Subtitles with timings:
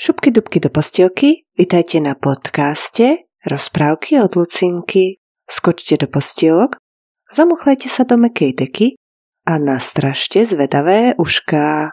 [0.00, 5.20] Šupky dubky do postielky, vitajte na podcaste Rozprávky od Lucinky.
[5.44, 6.80] Skočte do postielok,
[7.28, 8.96] zamuchlajte sa do mekej deky
[9.44, 11.92] a nastražte zvedavé ušká.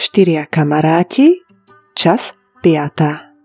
[0.00, 1.44] Štyria kamaráti,
[1.92, 2.32] čas
[2.64, 3.36] piata.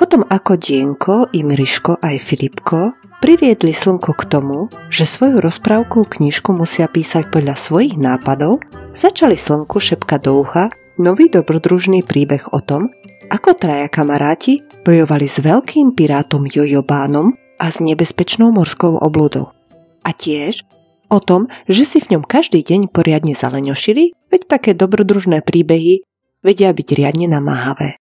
[0.00, 6.88] Potom ako Dienko, Imriško aj Filipko priviedli slnko k tomu, že svoju rozprávku knižku musia
[6.88, 8.64] písať podľa svojich nápadov,
[8.96, 12.92] začali slnku šepkať do ucha nový dobrodružný príbeh o tom,
[13.32, 19.56] ako traja kamaráti bojovali s veľkým pirátom Jojobánom a s nebezpečnou morskou obludou.
[20.04, 20.60] A tiež
[21.08, 26.04] o tom, že si v ňom každý deň poriadne zaleňošili, veď také dobrodružné príbehy
[26.44, 27.96] vedia byť riadne namáhavé.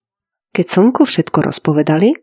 [0.52, 2.20] Keď slnku všetko rozpovedali,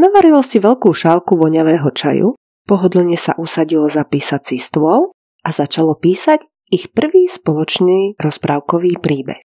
[0.00, 2.32] navarilo si veľkú šálku voňavého čaju,
[2.64, 5.12] pohodlne sa usadilo za písací stôl
[5.44, 9.43] a začalo písať ich prvý spoločný rozprávkový príbeh.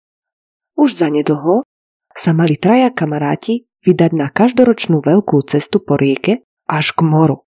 [0.79, 1.67] Už zanedlho
[2.15, 7.43] sa mali traja kamaráti vydať na každoročnú veľkú cestu po rieke až k moru.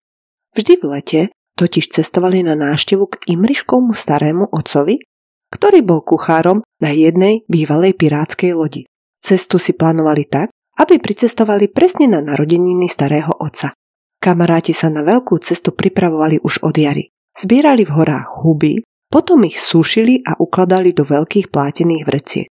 [0.53, 1.21] Vždy v lete
[1.57, 5.01] totiž cestovali na návštevu k Imriškovmu starému otcovi,
[5.49, 8.85] ktorý bol kuchárom na jednej bývalej pirátskej lodi.
[9.17, 13.73] Cestu si plánovali tak, aby pricestovali presne na narodeniny starého otca.
[14.21, 17.09] Kamaráti sa na veľkú cestu pripravovali už od jary.
[17.33, 22.52] Zbierali v horách huby, potom ich sušili a ukladali do veľkých plátených vreciek.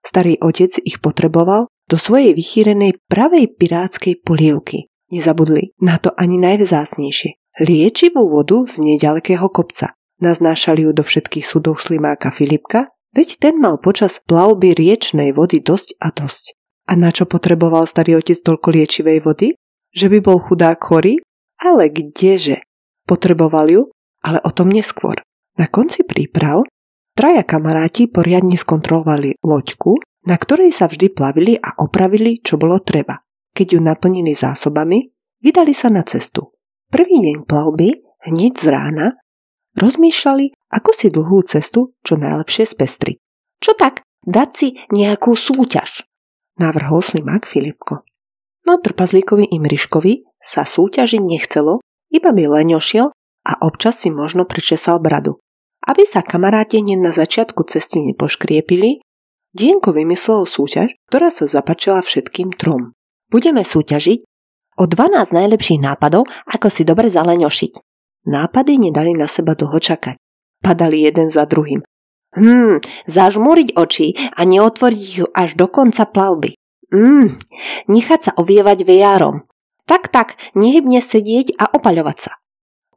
[0.00, 4.88] Starý otec ich potreboval do svojej vychýrenej pravej pirátskej polievky.
[5.10, 7.36] Nezabudli na to ani najvzácnejšie.
[7.60, 9.92] Liečivú vodu z nedalekého kopca.
[10.22, 15.98] Naznášali ju do všetkých súdov slimáka Filipka, veď ten mal počas plavby riečnej vody dosť
[15.98, 16.54] a dosť.
[16.86, 19.48] A na čo potreboval starý otec toľko liečivej vody?
[19.90, 21.18] Že by bol chudák chorý?
[21.58, 22.62] Ale kdeže?
[23.04, 23.82] Potreboval ju,
[24.22, 25.18] ale o tom neskôr.
[25.58, 26.64] Na konci príprav
[27.20, 33.20] Traja kamaráti poriadne skontrolovali loďku, na ktorej sa vždy plavili a opravili, čo bolo treba.
[33.52, 35.04] Keď ju naplnili zásobami,
[35.44, 36.56] vydali sa na cestu.
[36.88, 39.20] Prvý deň plavby, hneď z rána,
[39.76, 43.20] rozmýšľali, ako si dlhú cestu čo najlepšie spestriť.
[43.60, 46.08] Čo tak, dať si nejakú súťaž,
[46.56, 48.00] navrhol slimák Filipko.
[48.64, 53.12] No trpazlíkovi Imriškovi sa súťažiť nechcelo, iba by leňošiel
[53.44, 55.36] a občas si možno pričesal bradu.
[55.84, 59.00] Aby sa kamaráti hneď na začiatku cesty nepoškriepili,
[59.50, 62.94] Dienko vymyslel súťaž, ktorá sa zapačila všetkým trom.
[63.34, 64.22] Budeme súťažiť
[64.78, 67.72] o 12 najlepších nápadov, ako si dobre zaleňošiť.
[68.30, 70.14] Nápady nedali na seba dlho čakať.
[70.62, 71.82] Padali jeden za druhým.
[72.30, 72.78] Hmm,
[73.10, 76.54] zažmúriť oči a neotvoriť ich až do konca plavby.
[76.94, 77.34] Hmm,
[77.90, 79.50] nechať sa ovievať vejárom.
[79.90, 82.32] Tak, tak, nehybne sedieť a opaľovať sa.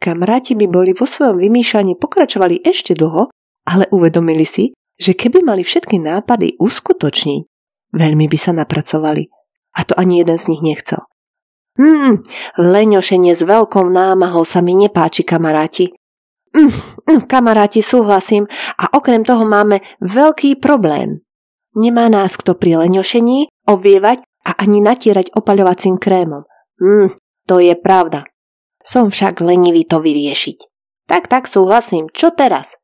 [0.04, 3.32] Kamaráti by boli vo svojom vymýšľaní pokračovali ešte dlho,
[3.64, 7.42] ale uvedomili si, že keby mali všetky nápady uskutočniť,
[7.96, 9.32] veľmi by sa napracovali.
[9.80, 11.08] A to ani jeden z nich nechcel.
[11.80, 12.20] Hmm,
[12.60, 15.96] leňošenie s veľkou námahou sa mi nepáči, kamaráti.
[16.52, 16.70] Mm,
[17.08, 21.24] mm, kamaráti, súhlasím a okrem toho máme veľký problém.
[21.80, 26.46] Nemá nás kto pri leňošení ovievať a ani natierať opaľovacím krémom.
[26.78, 27.10] Hmm,
[27.48, 28.30] to je pravda.
[28.84, 30.58] Som však lenivý to vyriešiť.
[31.08, 32.12] Tak, tak, súhlasím.
[32.12, 32.76] Čo teraz?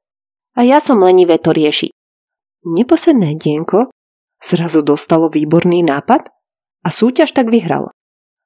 [0.56, 1.92] A ja som lenivé to riešiť.
[2.68, 3.92] Neposledné dienko
[4.44, 6.28] zrazu dostalo výborný nápad
[6.84, 7.92] a súťaž tak vyhralo.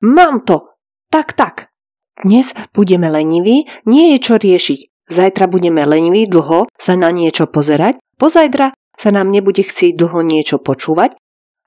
[0.01, 0.73] Mám to!
[1.13, 1.69] Tak, tak.
[2.17, 5.09] Dnes budeme leniví, nie je čo riešiť.
[5.09, 10.61] Zajtra budeme leniví dlho sa na niečo pozerať, pozajtra sa nám nebude chcieť dlho niečo
[10.61, 11.17] počúvať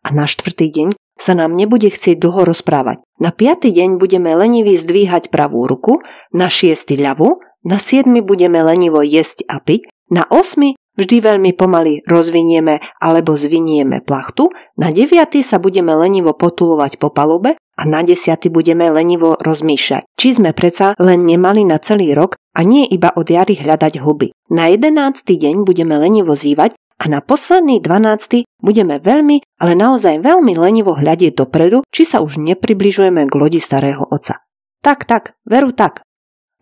[0.06, 3.00] a na štvrtý deň sa nám nebude chcieť dlho rozprávať.
[3.16, 9.00] Na piatý deň budeme leniví zdvíhať pravú ruku, na šiestý ľavú, na siedmy budeme lenivo
[9.02, 14.48] jesť a piť, na osmy vždy veľmi pomaly rozvinieme alebo zvinieme plachtu,
[14.80, 20.08] na deviatý sa budeme lenivo potulovať po palube a na desiaty budeme lenivo rozmýšľať.
[20.16, 24.32] Či sme predsa len nemali na celý rok a nie iba od jary hľadať huby.
[24.48, 28.48] Na jedenáctý deň budeme lenivo zývať a na posledný 12.
[28.56, 34.08] budeme veľmi, ale naozaj veľmi lenivo hľadieť dopredu, či sa už nepribližujeme k lodi starého
[34.08, 34.40] oca.
[34.80, 36.00] Tak, tak, veru tak.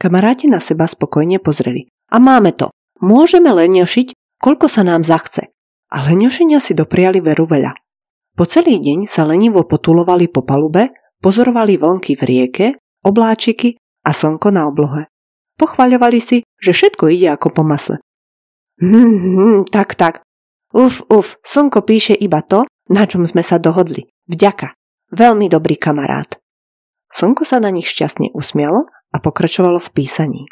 [0.02, 1.86] Kamaráti na seba spokojne pozreli.
[2.10, 2.75] A máme to.
[2.98, 5.54] Môžeme leniošiť, koľko sa nám zachce.
[5.94, 7.70] A leniošenia si dopriali veru veľa.
[8.34, 10.90] Po celý deň sa lenivo potulovali po palube,
[11.22, 12.66] pozorovali vlnky v rieke,
[13.06, 15.06] obláčiky a slnko na oblohe.
[15.54, 18.02] Pochvaľovali si, že všetko ide ako po masle.
[18.82, 20.24] Hm, hm, tak, tak.
[20.75, 24.11] Uf, uf, slnko píše iba to, na čom sme sa dohodli.
[24.26, 24.75] Vďaka.
[25.15, 26.43] Veľmi dobrý kamarát.
[27.15, 30.43] Slnko sa na nich šťastne usmialo a pokračovalo v písaní.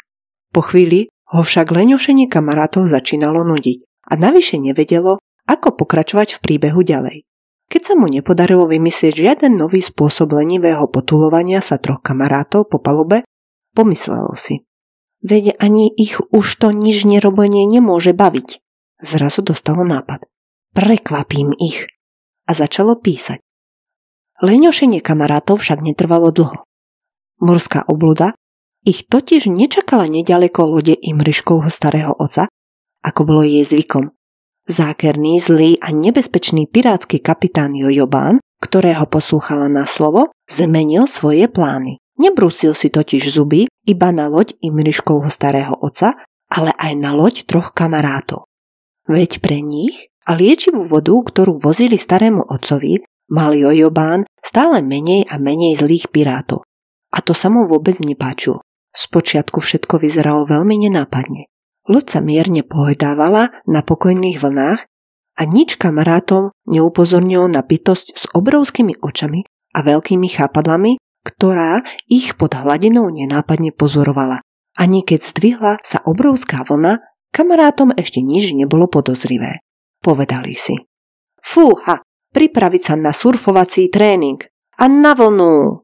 [0.55, 6.87] Po chvíli ho však leňošenie kamarátov začínalo nudiť a navyše nevedelo, ako pokračovať v príbehu
[6.87, 7.27] ďalej.
[7.67, 13.27] Keď sa mu nepodarilo vymyslieť žiaden nový spôsob lenivého potulovania sa troch kamarátov po palube,
[13.75, 14.63] pomyslelo si.
[15.19, 18.62] Veď ani ich už to nič nerobenie nemôže baviť.
[19.03, 20.23] Zrazu dostalo nápad.
[20.71, 21.91] Prekvapím ich.
[22.47, 23.43] A začalo písať.
[24.39, 26.63] Leňošenie kamarátov však netrvalo dlho.
[27.43, 28.35] Morská obluda
[28.83, 32.51] ich totiž nečakala nedaleko lode Imriškovho starého oca,
[32.99, 34.11] ako bolo jej zvykom.
[34.67, 41.99] Zákerný, zlý a nebezpečný pirátsky kapitán Jojobán, ktorého poslúchala na slovo, zmenil svoje plány.
[42.19, 46.15] Nebrúsil si totiž zuby iba na loď Imriškovho starého oca,
[46.47, 48.47] ale aj na loď troch kamarátov.
[49.07, 55.35] Veď pre nich a liečivú vodu, ktorú vozili starému otcovi, mal Jojobán stále menej a
[55.39, 56.63] menej zlých pirátov.
[57.11, 58.63] A to sa mu vôbec nepáčilo.
[58.93, 61.49] Spočiatku všetko vyzeralo veľmi nenápadne.
[61.89, 64.87] Loď sa mierne pohojdávala na pokojných vlnách
[65.35, 72.55] a nič kamarátom neupozornilo na bytosť s obrovskými očami a veľkými chápadlami, ktorá ich pod
[72.55, 74.45] hladinou nenápadne pozorovala.
[74.77, 77.01] Ani keď zdvihla sa obrovská vlna,
[77.33, 79.65] kamarátom ešte nič nebolo podozrivé.
[80.05, 80.77] Povedali si.
[81.41, 84.39] Fúha, pripraviť sa na surfovací tréning
[84.77, 85.81] a na vlnu.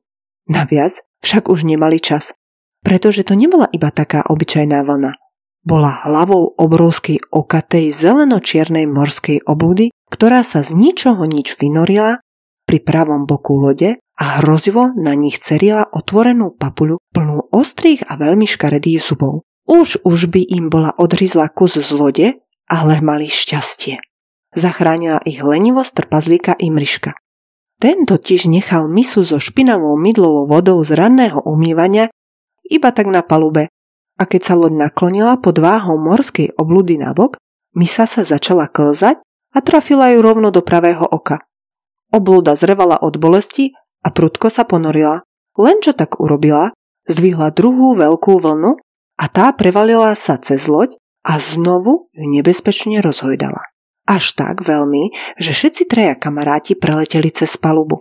[0.47, 2.37] Naviac však už nemali čas
[2.83, 5.11] pretože to nebola iba taká obyčajná vlna.
[5.59, 12.23] Bola hlavou obrovskej okatej zeleno-čiernej morskej oblúdy, ktorá sa z ničoho nič vynorila
[12.63, 18.47] pri pravom boku lode a hrozivo na nich cerila otvorenú papuľu plnú ostrých a veľmi
[18.47, 19.43] škaredých zubov.
[19.69, 22.27] Už už by im bola odrizla kus z lode,
[22.65, 24.01] ale mali šťastie.
[24.57, 27.13] Zachránila ich lenivosť trpazlíka Imriška.
[27.77, 32.09] Ten totiž nechal misu so špinavou mydlovou vodou z ranného umývania
[32.65, 33.69] iba tak na palube.
[34.17, 37.37] A keď sa loď naklonila pod váhou morskej oblúdy na bok,
[37.77, 39.21] misa sa začala klzať
[39.53, 41.45] a trafila ju rovno do pravého oka.
[42.09, 45.21] Oblúda zrevala od bolesti a prudko sa ponorila.
[45.61, 46.73] Len čo tak urobila,
[47.05, 48.81] zdvihla druhú veľkú vlnu
[49.19, 50.95] a tá prevalila sa cez loď
[51.27, 53.67] a znovu ju nebezpečne rozhojdala.
[54.07, 57.99] Až tak veľmi, že všetci traja kamaráti preleteli cez palubu.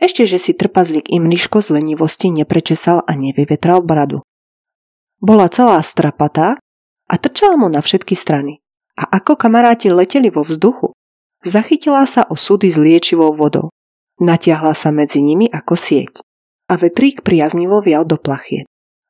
[0.00, 4.24] Ešte, že si trpazlík Imriško z lenivosti neprečesal a nevyvetral bradu.
[5.20, 6.56] Bola celá strapatá
[7.06, 8.60] a trčala mu na všetky strany.
[8.96, 10.96] A ako kamaráti leteli vo vzduchu,
[11.44, 13.68] zachytila sa o súdy s liečivou vodou.
[14.20, 16.24] Natiahla sa medzi nimi ako sieť.
[16.72, 18.64] A vetrík priaznivo vial do plachie.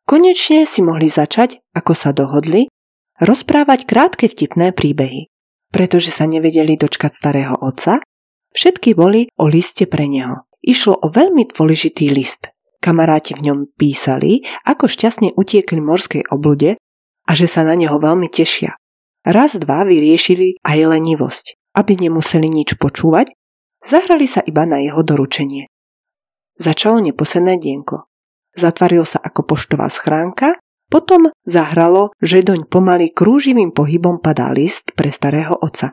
[0.06, 2.70] Konečne si mohli začať, ako sa dohodli,
[3.19, 5.26] rozprávať krátke vtipné príbehy.
[5.75, 7.99] Pretože sa nevedeli dočkať starého otca,
[8.55, 10.47] všetky boli o liste pre neho.
[10.62, 12.55] Išlo o veľmi dôležitý list.
[12.79, 16.79] Kamaráti v ňom písali, ako šťastne utiekli morskej oblude
[17.26, 18.79] a že sa na neho veľmi tešia.
[19.26, 21.58] Raz, dva vyriešili aj lenivosť.
[21.75, 23.35] Aby nemuseli nič počúvať,
[23.82, 25.67] zahrali sa iba na jeho doručenie.
[26.56, 28.06] Začalo neposedné dienko.
[28.56, 30.56] Zatvaril sa ako poštová schránka,
[30.88, 35.93] potom zahralo, že doň pomaly krúživým pohybom padá list pre starého otca.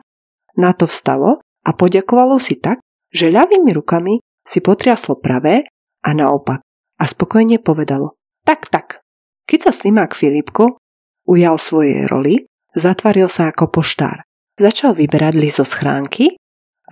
[0.56, 2.80] Na to vstalo a poďakovalo si tak,
[3.12, 5.66] že ľavými rukami si potriaslo pravé
[6.06, 6.62] a naopak
[7.00, 9.00] a spokojne povedalo tak, tak.
[9.48, 10.78] Keď sa slimák Filipko
[11.24, 12.44] ujal svojej roli,
[12.76, 14.24] zatvaril sa ako poštár.
[14.54, 16.38] Začal vyberať list zo schránky,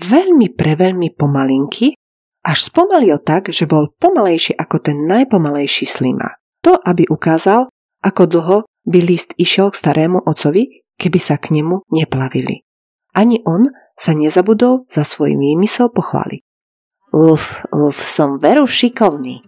[0.01, 1.95] veľmi preveľmi pomalinky,
[2.43, 6.39] až spomalil tak, že bol pomalejší ako ten najpomalejší slima.
[6.63, 7.71] To, aby ukázal,
[8.03, 12.67] ako dlho by list išiel k starému ocovi, keby sa k nemu neplavili.
[13.15, 16.43] Ani on sa nezabudol za svoj výmysel pochváliť.
[17.13, 19.45] Uf, uf, som veru šikovný.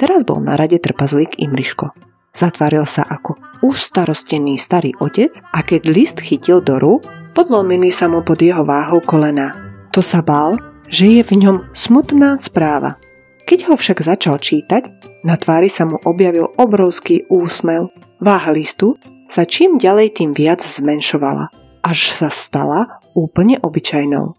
[0.00, 1.92] Teraz bol na rade trpazlík Imriško.
[2.34, 8.26] Zatváril sa ako ustarostený starý otec a keď list chytil do rúk, podlomili sa mu
[8.26, 9.54] pod jeho váhou kolena.
[9.94, 13.00] To sa bál, že je v ňom smutná správa.
[13.44, 14.82] Keď ho však začal čítať,
[15.24, 17.92] na tvári sa mu objavil obrovský úsmev.
[18.20, 18.96] Váha listu
[19.28, 21.52] sa čím ďalej tým viac zmenšovala,
[21.84, 24.36] až sa stala úplne obyčajnou.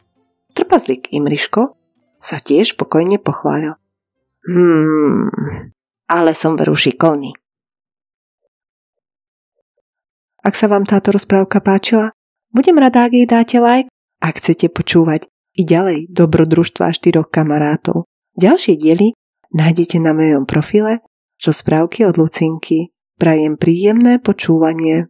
[0.58, 1.78] Trpazlík Imriško
[2.18, 3.78] sa tiež pokojne pochválil.
[4.46, 5.30] Hmm,
[6.10, 7.34] ale som veru šikovný.
[10.46, 12.14] Ak sa vám táto rozprávka páčila,
[12.54, 13.90] budem rada, ak jej dáte like,
[14.22, 18.06] ak chcete počúvať i ďalej dobrodružstva štyroch kamarátov.
[18.36, 19.16] Ďalšie diely
[19.56, 21.00] nájdete na mojom profile
[21.40, 22.92] rozprávky od Lucinky.
[23.16, 25.08] Prajem príjemné počúvanie.